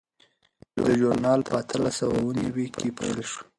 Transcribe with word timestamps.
دا 0.85 0.91
ژورنال 0.99 1.39
په 1.47 1.53
اتلس 1.61 1.93
سوه 1.99 2.15
اووه 2.19 2.33
نوي 2.43 2.67
کې 2.75 2.87
پیل 2.97 3.19
شو. 3.29 3.41